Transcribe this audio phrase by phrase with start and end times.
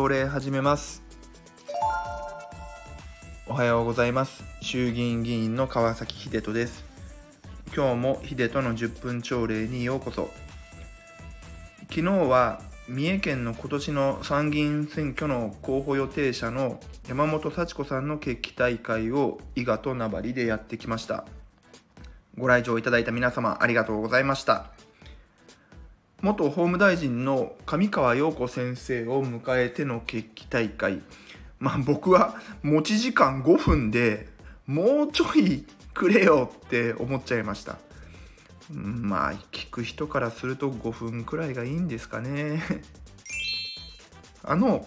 [0.00, 1.02] 恒例始めます。
[3.46, 4.42] おはようございます。
[4.62, 6.86] 衆議院議員の川崎秀人です。
[7.76, 10.30] 今日も秀人の10分朝礼にようこそ。
[11.90, 21.26] 昨日は三重県の今年の参議院選挙の候補予定者の山本幸子さんの決起大会を伊賀と名張でやってきました。
[22.38, 24.70] ご来場いただいた皆様ありがとうございました。
[26.22, 31.00] 元法務大臣の上川陽子先生を迎えての決起大会。
[31.58, 34.28] まあ僕は持ち時間5分で
[34.66, 35.64] もうちょい
[35.94, 37.78] くれよって思っちゃいました。
[38.70, 42.62] まあ聞く人からすると5分くらいがいいんですかね。
[44.44, 44.86] あの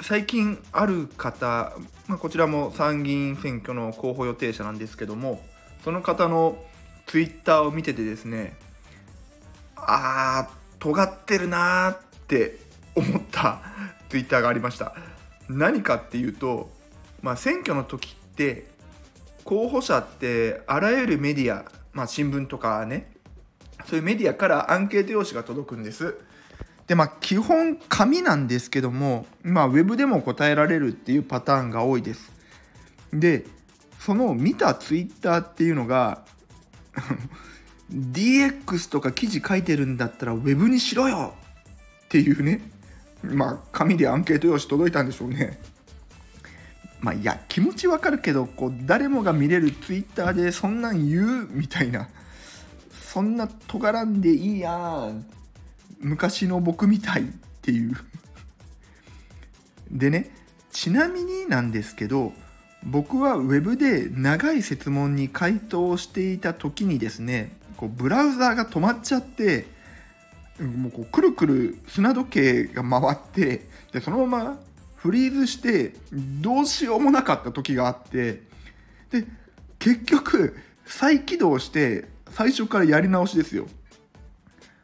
[0.00, 1.72] 最近ある方、
[2.08, 5.40] まあ、こちらも参議院選挙の候補予定者なんですけども
[5.84, 6.62] その方の
[7.06, 8.56] ツイッターを見ててですね
[9.86, 12.58] あー尖ってるなーって
[12.94, 13.60] 思った
[14.08, 14.94] ツイッターがありました。
[15.48, 16.70] 何かっていうと、
[17.22, 18.68] まあ、選挙の時って
[19.44, 23.12] 候補者ってあらゆるメディア、まあ、新聞とかね
[23.88, 26.16] そういうメディアからアンケート用紙が届くんです。
[26.86, 32.32] でまあ基本紙なんですけども、まあ、ウェブでも答えられるっていうパターンが多いです。
[33.12, 33.44] で
[33.98, 36.24] その見たツイッターっていうのが
[37.92, 41.34] DX とか記事書いてるんだったらウェブにしろよ！
[42.04, 42.60] っていうね。
[43.22, 45.58] まあ紙でアンケート用紙届いたんでしょうね。
[47.00, 52.08] まあいや気持ちわかるけどこう誰もが見れるツイッターでそんなん言うみたいな。
[52.90, 55.24] そんな尖らんでいいやん。
[56.00, 57.24] 昔の僕みたいっ
[57.62, 57.96] ていう。
[59.90, 60.30] でね
[60.70, 62.32] ちなみになんですけど
[62.82, 69.66] 僕はウェブで長い設問に回答していた時にですねこうブラウザーが止まっちゃって
[70.60, 74.58] もうこうくるくる砂時計が回ってでそのまま
[74.96, 78.42] フリーズしてどうしようもなかった時があって
[79.10, 79.24] で
[79.78, 80.56] 結局
[80.86, 83.66] 再起動して最初からやり直しですよ。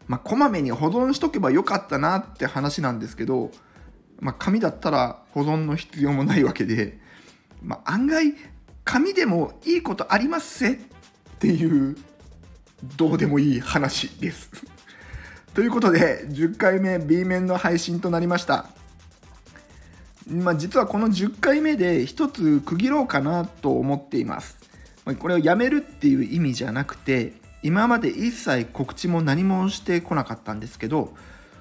[0.07, 3.51] まあ、こまめに保存しとけばよかったなって話なんですけど、
[4.21, 6.99] まあ、紙だったら保存の必要もないわけで、
[7.63, 8.35] まあ、案外
[8.85, 10.79] 紙でもいいことありますせっ
[11.39, 11.97] ていう
[12.97, 14.51] どうでもいい話です。
[15.55, 18.67] ということで10回目 B 面の配信となりました。
[20.29, 24.57] まあ、実はこの10回目で一つ区切ろうかなと思っています。
[25.19, 27.33] これをやめるっていう意味じゃなくて
[27.63, 31.13] 今まで一切告知も何もしてこなかったんですけど、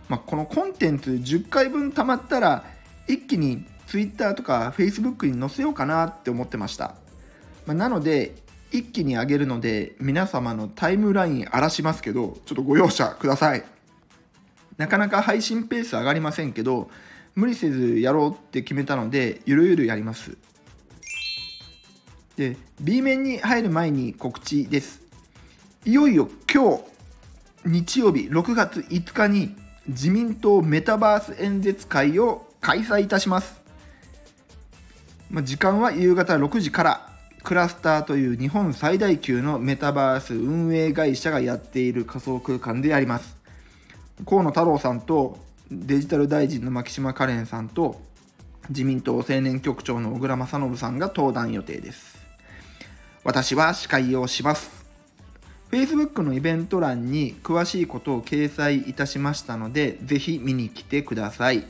[0.10, 2.66] まあ、このコンテンツ10回分たまったら
[3.08, 6.96] 一気に Twitter とか Facebook に載せようかなって思ってました。
[7.66, 8.36] まあ、なので
[8.72, 13.64] 一気に上げるので皆様のタイムライン荒らしますけどちょっとご容赦ください。
[14.78, 16.90] なかなか配信ペース上がりませんけど
[17.36, 20.38] 無理せずやろうって決めたのでゆるゆるやります。
[22.38, 25.02] で B 面に入る前に告知です。
[25.86, 26.84] いよいよ今日
[27.66, 29.56] 日曜日6月5日に
[29.88, 33.60] 自民党メタバース演説会を開催いたします、
[35.30, 37.11] まあ、時間は夕方6時から。
[37.44, 43.36] クラスターという日本最大級のメタバース運営会社がやっている仮想空間でやります。
[44.26, 45.40] 河野太郎さんと
[45.72, 48.00] デジタル大臣の牧島かれんさんと
[48.70, 52.20] 自民党青年局長の小倉正信さんが登壇予定です。
[53.24, 54.86] 私は司会をします。
[55.72, 61.66] Facebook のイベント欄に詳しいことを掲載いたしましたのでぜひ見に来てください。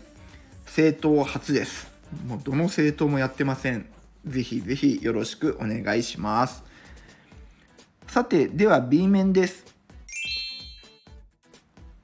[0.65, 1.89] 政党初です。
[2.27, 3.85] もうどの政党もやってません。
[4.25, 6.63] ぜひぜひよろしくお願いします。
[8.07, 9.65] さて、では B 面です。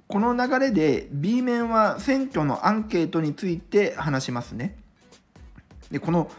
[0.08, 4.78] この流れで B 面は選挙のアンケートについて話しますね。
[5.92, 6.32] で、この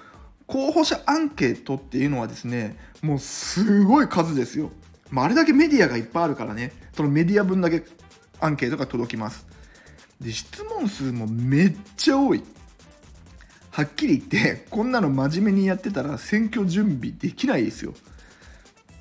[0.47, 4.71] 候補者アンケートっていうのはですね、もうすごい数ですよ。
[5.10, 7.84] まあ、あれだけメディアがいっぱいあるからね、そのメディア分だけ
[8.41, 9.47] アンケートが届きます。
[10.21, 12.42] で、質問数もめっちゃ多い。
[13.70, 17.94] はっきり言って こんなの真面目にやってたら選挙準備できないですよ。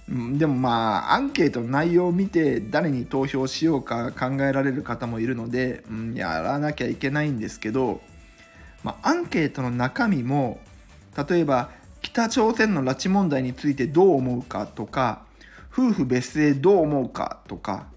[0.10, 8.00] でもまあアンケートの内容を見て誰に投票しようか考えられる方もいるので、うん、やらなきゃいけないんですけど、
[8.86, 10.62] まあ、アンケートの中身も
[11.30, 11.72] 例えば
[12.02, 15.26] 北朝鮮の拉致問題についてどう思うかとか
[15.74, 17.88] 夫婦別姓どう思うかとか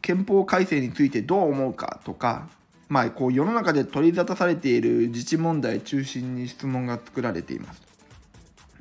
[0.00, 2.48] 憲法改正についてどう思うかとか
[2.88, 7.82] まあ、こう世の中で取り沙汰されている自治問題中心に質問が作られています。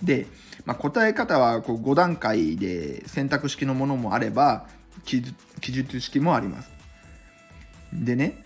[0.02, 0.28] で、
[0.66, 4.68] まあ、答え方はこう5段階で選択式のものもあれば
[5.04, 5.24] 記
[5.62, 6.78] 述式もあります。
[7.94, 8.44] でね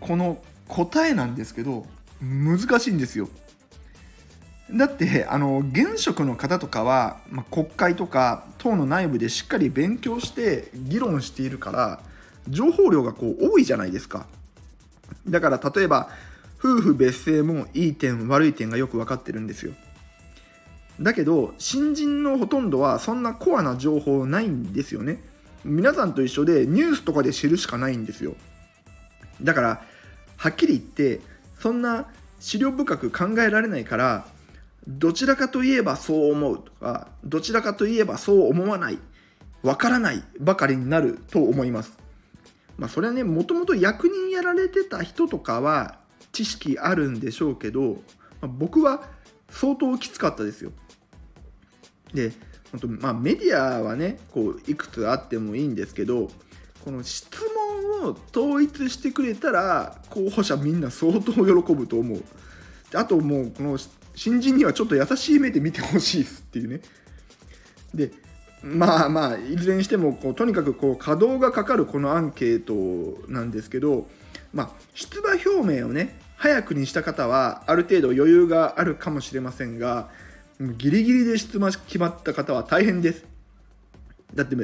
[0.00, 1.86] この答えなんですけど
[2.20, 3.28] 難しいんですよ
[4.70, 12.00] だってあの現職の方とかは、まあ、国会とか党の内部でしっかり勉強して議論しているから
[12.48, 14.26] 情報量がこう多いじゃないですか
[15.28, 16.08] だから例えば
[16.58, 19.72] 夫婦別姓もいい点悪い点がよく分かってるんですよ。
[21.00, 25.22] だけど新人のほとんどはそんなコアな情報ないんですよね。
[25.64, 28.34] 皆さんと一緒でニュースとかで知るしかないんですよ。
[29.42, 29.82] だから
[30.36, 31.20] はっきり言って
[31.58, 32.06] そんな
[32.40, 34.26] 資料深く考えられないから
[34.88, 38.98] どちらかといえばそう思うとかどちらかといえばそう思わない
[39.62, 41.98] わからないばかりになると思います。
[42.78, 45.98] まあそれはねもともと役人やられてた人とかは
[46.32, 47.94] 知識あるんでしょうけど、
[48.40, 49.08] まあ、僕は
[49.50, 50.72] 相当きつかったですよ。
[52.12, 52.32] で
[53.00, 56.28] まあメディアはねこういくつあってもいいんですけど
[56.84, 57.28] この質
[58.02, 62.22] 問を統一してくれたら候補者みんな相当喜ぶと思う。
[62.94, 63.78] あともうこの
[64.14, 66.80] 新人にはちょっと優しい目で見てほしいですっていうね。
[67.94, 68.12] で
[68.62, 74.06] まあまあいずれにしてもこうとにかくこう稼働がかかるこのアンケートなんですけど、
[74.52, 75.48] まあ、出馬表
[75.80, 80.08] 明をね早くにした方はある程度余裕があるかもしれませんが
[80.58, 83.24] ギリギリで出馬決まった方は大変です。
[84.34, 84.56] だって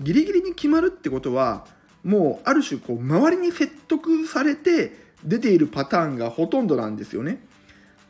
[0.00, 1.66] ギリギリに決まるってことは
[2.04, 4.92] もうある種こう周りに説得されて
[5.24, 7.40] 出ているパターンがほとんどなんですよね。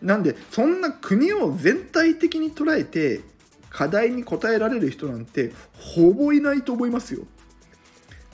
[0.03, 3.23] なんでそんな国を全体的に捉えて
[3.77, 7.27] 課題に応えられる人なんてほぼいないと思いますよ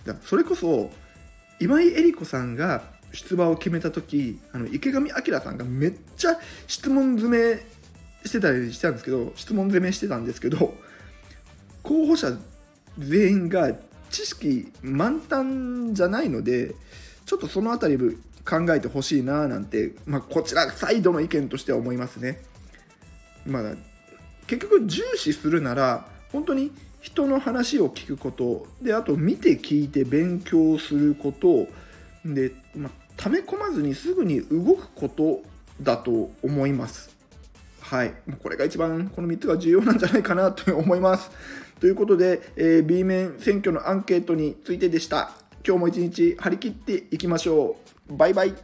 [0.06, 0.88] だそれこそ
[1.58, 7.60] 今井絵理子さんが出馬を決めた時あの池上彰さんがめっちゃ質問詰め
[8.24, 10.74] してたりしたんですけど質問攻めしてたんですけど
[11.82, 12.38] 候補者
[12.96, 13.72] 全員が
[14.10, 16.76] 知識満タンじゃないので
[17.26, 22.42] ちょっとその辺り考えてほしいななんて、まあ、こちらサイドの意見としては思いますね。
[23.44, 23.74] まあ、
[24.46, 31.66] 結局重視するなら本当に人の話を聞くことであと見て聞いて勉強すること
[32.24, 35.42] で、ま、溜め込まずにすぐに動くこと
[35.80, 37.10] だと思います。
[37.80, 41.30] はい、これが一番この3つが重要なんじゃないかなと思います。
[41.80, 45.32] ということで、えー、B 面選挙のアンケートについてでした。
[45.66, 47.76] 今日も一日張り切っていきましょ
[48.08, 48.16] う。
[48.16, 48.54] バイバイ。